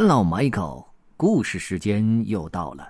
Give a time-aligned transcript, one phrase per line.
[0.00, 2.88] Hello, Michael，故事时间又到了。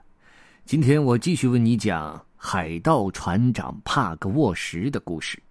[0.66, 5.42] 今天我继续为你讲海盗船长帕格沃什的故事。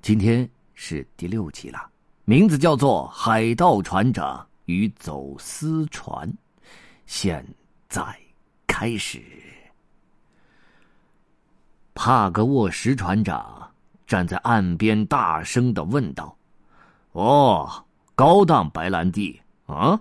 [0.00, 1.78] 今天是第六集了，
[2.24, 6.26] 名字叫做《海盗船长与走私船》。
[7.04, 7.46] 现
[7.90, 8.02] 在
[8.66, 9.22] 开始。
[11.92, 13.70] 帕格沃什船长
[14.06, 16.34] 站在岸边，大声的问道
[17.12, 17.84] ：“哦，
[18.14, 20.00] 高档白兰地啊？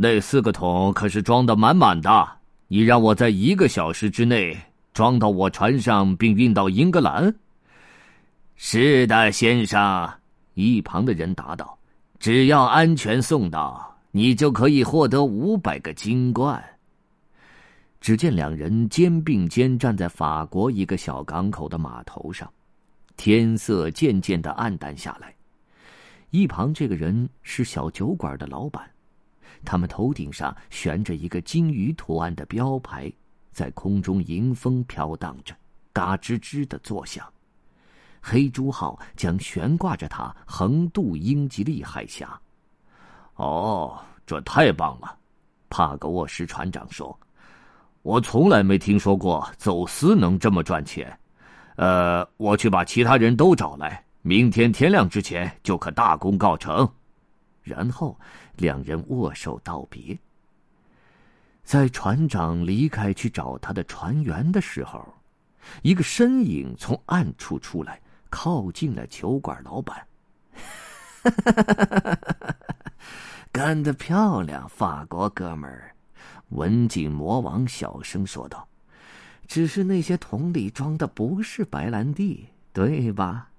[0.00, 2.28] 那四个桶可是装的满满的。”
[2.70, 4.54] 你让我在一个小时之内
[4.92, 7.34] 装到我船上，并运到英格兰。
[8.56, 10.08] 是的，先生。
[10.52, 11.78] 一旁的人答道
[12.20, 16.62] ：“只要安全送到，你就可以获得五百个金冠。”
[18.02, 22.52] 只见两人肩并肩站在法国一个小港口的码头上，
[23.16, 25.34] 天色渐渐的暗淡下来。
[26.30, 28.82] 一旁这个人是小酒馆的老板。
[29.64, 33.12] 他们头顶上悬着一个金鱼图案的标牌，
[33.52, 35.54] 在空中迎风飘荡着，
[35.92, 37.26] 嘎吱吱的作响。
[38.20, 42.38] 黑猪号将悬挂着它横渡英吉利海峡。
[43.36, 45.16] 哦，这太棒了！
[45.70, 47.16] 帕格沃什船长说
[48.02, 51.16] ：“我从来没听说过走私能这么赚钱。
[51.76, 56.90] 呃，我去把其他人都找来，明天天亮之前就可大功告成。”
[57.68, 58.18] 然后，
[58.56, 60.18] 两人握手道别。
[61.62, 65.14] 在船长离开去找他的船员的时候，
[65.82, 70.06] 一个身影从暗处出来，靠近了酒馆老板。
[73.52, 75.94] 干得漂亮，法国哥们儿！
[76.50, 78.66] 文景魔王小声说道
[79.46, 83.50] ：“只是那些桶里装的不是白兰地，对吧？”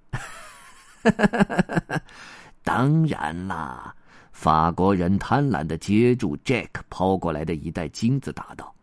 [2.64, 3.94] 当然啦。
[4.32, 8.74] 法国人贪婪的接住 Jack 抛过来的一袋金子，答道：“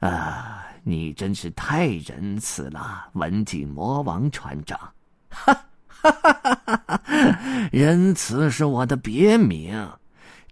[0.00, 4.78] 啊，你真是太仁慈了，文景魔王船长！
[5.28, 5.52] 哈，
[5.88, 6.32] 哈哈
[6.64, 7.00] 哈哈
[7.70, 9.88] 仁慈是我的别名。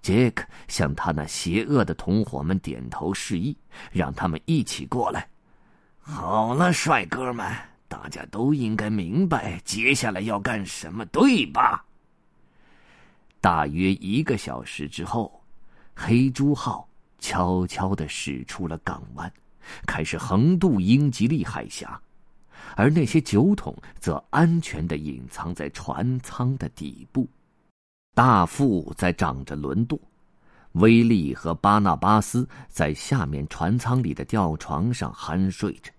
[0.02, 3.56] ”Jack 向他那邪恶的同伙们点头示意，
[3.90, 5.28] 让他们一起过来。
[6.00, 7.44] 好了，帅哥们，
[7.88, 11.84] 大家都应该明白接下来要干什么，对吧？
[13.46, 15.40] 大约一个小时之后，
[15.94, 16.84] 黑猪号
[17.20, 19.32] 悄悄的驶出了港湾，
[19.86, 22.02] 开始横渡英吉利海峡，
[22.74, 27.24] 而那些酒桶则安全的隐藏在船舱的底部。
[28.16, 29.96] 大副在掌着轮舵，
[30.72, 35.92] 威利和巴纳巴斯在下面船舱里的吊床上酣睡着，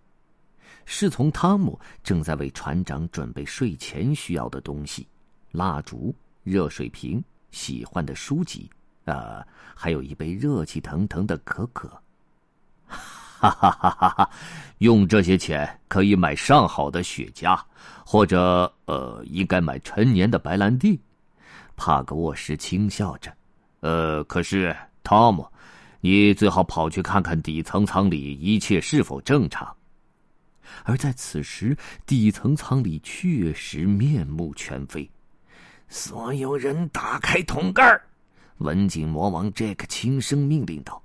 [0.83, 5.07] 侍从汤姆正在为船长准备睡前需要的东西：
[5.53, 7.23] 蜡烛、热水瓶。
[7.51, 8.69] 喜欢的书籍，
[9.05, 11.87] 呃，还有一杯热气腾腾的可可。
[12.87, 14.29] 哈哈哈哈哈！
[14.79, 17.59] 用这些钱可以买上好的雪茄，
[18.03, 20.99] 或者呃，应该买陈年的白兰地。
[21.75, 23.31] 帕格沃什轻笑着。
[23.81, 25.47] 呃，可是汤姆，
[26.01, 29.71] 你最好跑去看看底层舱里一切是否正常。
[30.83, 31.77] 而在此时，
[32.07, 35.07] 底层舱里确实面目全非。
[35.89, 37.99] 所有人打开桶盖
[38.57, 41.01] 文景魔王杰克轻声命令道。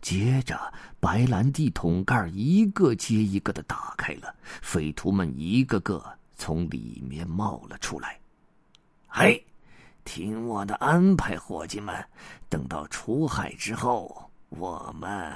[0.00, 0.58] 接着，
[0.98, 6.04] 白兰地桶盖一个接一个的打开了，匪徒们一个个
[6.36, 8.18] 从里面冒了出来。
[9.06, 9.46] 嘿，
[10.04, 12.04] 听我的安排，伙计们！
[12.48, 15.32] 等到出海之后，我们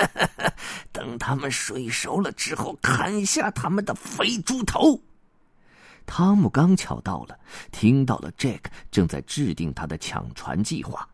[0.90, 4.98] 等他们睡熟了之后，砍下他们的肥猪头。
[6.06, 7.38] 汤姆刚巧到了，
[7.70, 11.08] 听到了 Jack 正在制定他的抢船计划，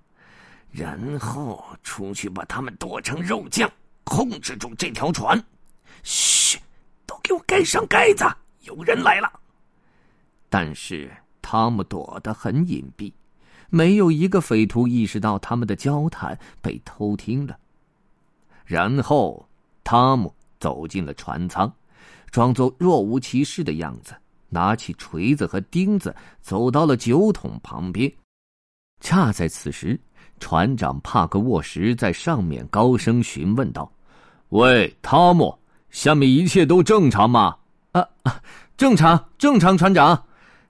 [0.70, 3.70] 然后出去把他们剁成肉酱，
[4.04, 5.42] 控制住这条船。
[6.02, 6.58] 嘘，
[7.06, 8.24] 都给我盖上盖子，
[8.60, 9.30] 有人来了。
[10.48, 11.10] 但是
[11.42, 13.12] 汤姆躲得很隐蔽，
[13.68, 17.58] 没有一个匪徒意识到他们的交谈被偷听了。
[18.64, 19.48] 然后
[19.84, 21.72] 汤姆走进了船舱，
[22.30, 24.14] 装作若无其事的样子。
[24.48, 28.12] 拿起锤子和钉子，走到了酒桶旁边。
[29.00, 29.98] 恰在此时，
[30.40, 33.90] 船长帕克沃什在上面高声询问道
[34.50, 35.56] ：“喂，汤姆，
[35.90, 37.56] 下面一切都正常吗
[37.92, 38.40] ？”“啊啊，
[38.76, 40.24] 正常，正常，船长。”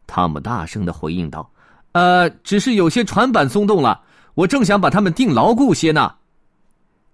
[0.06, 1.50] 汤姆大声的回应道。
[1.92, 4.02] “呃，只是有些船板松动了，
[4.34, 6.14] 我正想把它们钉牢固些呢。”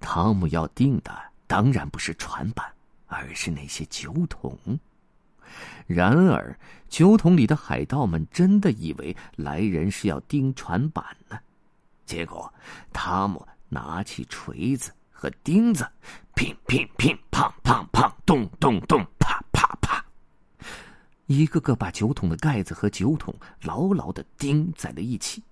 [0.00, 1.12] 汤姆要钉的
[1.46, 2.66] 当然不是船板，
[3.06, 4.58] 而是那些酒桶。
[5.86, 6.58] 然而，
[6.88, 11.38] 酒桶里的海盗们真的以为来人是要钉船板呢。
[12.06, 12.52] 结果，
[12.92, 15.86] 汤姆拿起锤子和钉子，
[16.34, 20.04] 乒乒乒，砰砰砰，咚咚咚，啪啪啪，
[21.26, 25.42] 一个个把酒桶的盖子和酒桶牢牢的钉在了一起。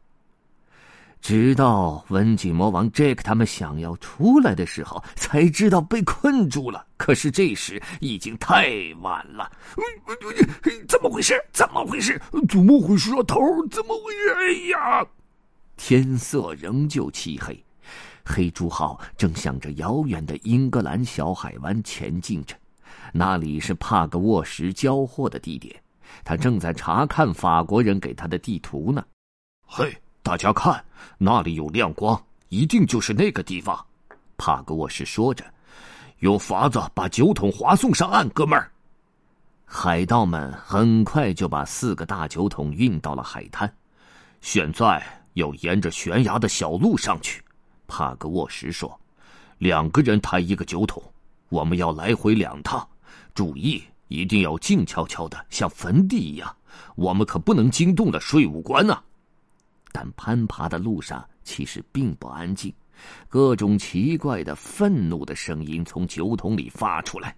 [1.23, 6.85] 直到温景魔王 Jack 他们想要出来的时候，才知道被困住了。
[6.97, 8.69] 可是这时已经太
[9.01, 9.49] 晚了。
[10.89, 11.41] 怎么回事？
[11.53, 12.21] 怎么回事？
[12.49, 13.23] 怎么回事啊？
[13.23, 13.39] 头
[13.71, 14.35] 怎么回事？
[14.35, 15.07] 哎呀！
[15.77, 17.65] 天色仍旧漆黑，
[18.25, 22.57] 黑猪号正向着遥远的英格兰小海湾前进着，
[23.13, 25.81] 那里是帕格沃什交货的地点。
[26.25, 29.05] 他正在查看法国人给他的地图呢。
[29.65, 29.97] 嘿！
[30.23, 30.83] 大家看，
[31.19, 33.85] 那里有亮光，一定就是那个地方。
[34.37, 35.45] 帕格沃什说着
[36.21, 38.71] ：“用筏子把酒桶划送上岸，哥们儿。”
[39.67, 43.73] 海盗们很快就把四个大酒桶运到了海滩。
[44.41, 45.03] 现在
[45.35, 47.43] 要沿着悬崖的小路上去。
[47.89, 48.99] 帕格沃什说
[49.59, 51.03] ：“两个人抬一个酒桶，
[51.49, 52.87] 我们要来回两趟。
[53.35, 56.57] 注意，一定要静悄悄的，像坟地一样。
[56.95, 59.03] 我们可不能惊动了税务官啊！”
[59.93, 62.73] 但攀爬的路上其实并不安静，
[63.29, 67.37] 各种奇怪的、愤怒的声音从酒桶里发出来。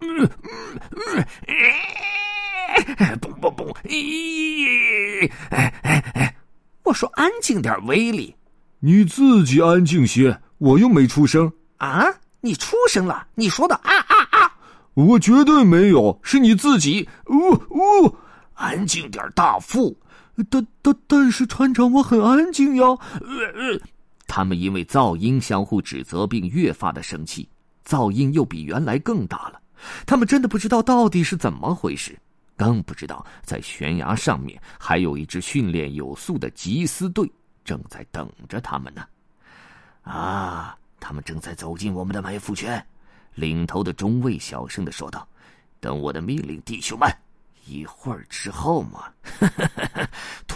[0.00, 0.28] 嗯
[0.58, 3.72] 嗯嗯，嘣嘣嘣！
[3.84, 6.36] 咦，哎哎哎！
[6.82, 8.34] 我说安静点，威力，
[8.80, 12.04] 你自己安静些，我又没出声啊！
[12.40, 14.56] 你出声了，你说的啊啊啊！
[14.94, 17.08] 我绝对没有，是你自己。
[17.26, 18.16] 呜呜，
[18.54, 19.96] 安静点，大副。
[20.50, 22.84] 但但但是船长，我很安静呀。
[23.20, 23.80] 呃
[24.26, 27.46] 他们因为噪音相互指责，并越发的生气。
[27.86, 29.60] 噪音又比原来更大了。
[30.06, 32.18] 他们真的不知道到底是怎么回事，
[32.56, 37.30] 更不知道在悬崖上面还有一支训练有素的缉私队
[37.62, 39.04] 正在等着他们呢。
[40.02, 42.82] 啊，他们正在走进我们的埋伏圈。
[43.34, 45.28] 领头的中尉小声的说道
[45.78, 47.06] ：“等我的命令，弟兄们。”
[47.64, 49.04] 一会儿之后嘛，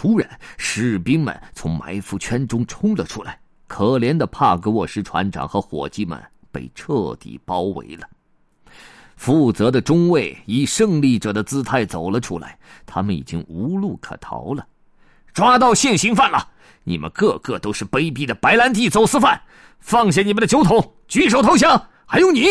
[0.07, 3.37] 突然士兵们从埋伏圈中冲了出来。
[3.67, 6.17] 可怜的帕格沃什船长和伙计们
[6.49, 8.07] 被彻底包围了。
[9.17, 14.65] 负责的中尉以胜利者的姿态走了出来，他们已经无路可逃了。
[15.33, 16.51] 抓到现行犯了！
[16.85, 19.41] 你们个个都是卑鄙的白兰地走私犯！
[19.81, 21.89] 放下你们的酒桶，举手投降！
[22.05, 22.45] 还有你，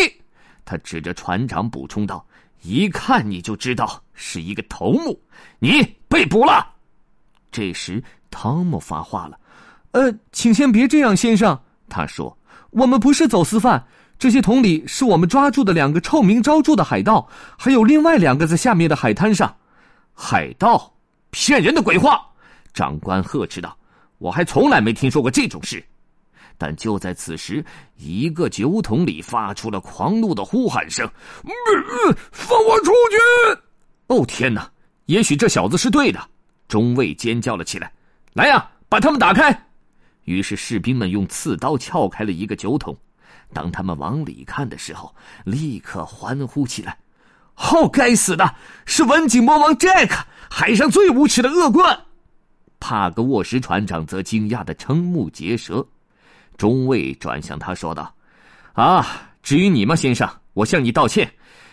[0.63, 2.23] 他指着船长补充道。
[2.61, 5.19] 一看你就知道是一个头目，
[5.59, 6.75] 你被捕了。
[7.51, 9.39] 这时汤姆发话了
[9.93, 11.59] ：“呃，请先别这样，先生。”
[11.89, 12.37] 他说
[12.71, 13.83] ：“我们不是走私犯，
[14.19, 17.27] 这些桶里是我们抓住的两个臭名昭著的海盗，
[17.57, 19.55] 还有另外两个在下面的海滩上。”
[20.13, 20.93] 海盗，
[21.31, 22.21] 骗人的鬼话！
[22.75, 23.77] 长官呵斥道
[24.19, 25.83] ：“我还从来没听说过这种事。”
[26.59, 27.65] 但就在此时，
[27.97, 31.07] 一个酒桶里发出了狂怒的呼喊声
[32.33, 33.61] ：“放我出去！”
[34.09, 34.71] 哦天哪！
[35.05, 36.19] 也许这小子是对的。
[36.69, 37.93] 中尉尖叫了起来
[38.35, 39.67] ：“来呀，把他们打开！”
[40.25, 42.97] 于是士兵们用刺刀撬开了一个酒桶。
[43.53, 45.15] 当他们往里看的时候，
[45.45, 46.99] 立刻欢呼起来
[47.57, 48.55] ：“哦，该死的，
[48.85, 51.99] 是文景魔王 Jack，海上最无耻的恶棍！”
[52.81, 55.87] 帕格沃什船长则惊讶的瞠目结舌。
[56.57, 58.13] 中尉转向他说道
[58.75, 59.07] ：“啊，
[59.43, 61.33] 至于你吗，先生，我向你道歉，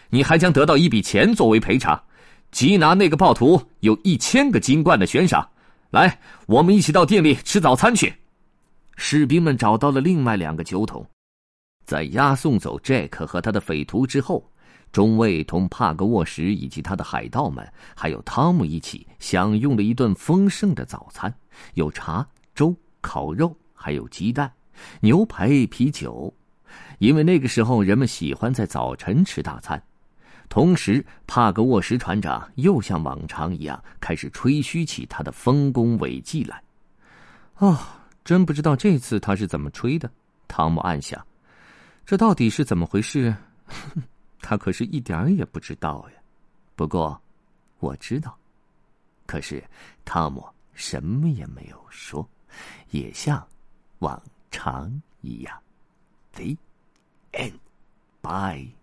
[0.09, 2.01] 你还将得到一笔钱作为赔偿。
[2.53, 5.49] 缉拿那个暴徒有一千个金冠的悬赏。
[5.89, 8.13] 来，我们一起到店里吃早餐去。”
[8.95, 11.05] 士兵们找到了另外两个酒桶，
[11.85, 14.47] 在押送走 Jack 和他的匪徒之后，
[14.91, 21.33] 中尉同帕格沃什以及他的海盗们，还有汤姆一起享用了一顿丰盛的早餐，
[21.73, 24.51] 有茶、粥、烤肉，还有鸡蛋。
[25.01, 26.31] 牛排、啤酒，
[26.99, 29.81] 因为那个时候人们喜欢在早晨吃大餐。
[30.49, 36.61] 同时，帕格沃什船长又像往常一样开始吹嘘起他的丰功伟绩来。
[37.57, 37.77] 哦，
[38.23, 40.09] 真不知道这次他是怎么吹的。
[40.47, 41.25] 汤姆暗想：
[42.05, 43.35] 这到底是怎么回事？
[44.41, 46.21] 他可是一点也不知道呀。
[46.75, 47.19] 不过，
[47.79, 48.37] 我知道。
[49.25, 49.63] 可是，
[50.05, 52.27] 汤姆什么也没有说，
[52.91, 53.45] 也像
[53.99, 54.21] 往。
[54.55, 55.59] 常一样
[56.33, 56.55] ，The
[57.31, 57.57] end.
[58.21, 58.73] Bye.